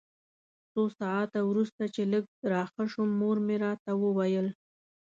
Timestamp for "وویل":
4.03-4.47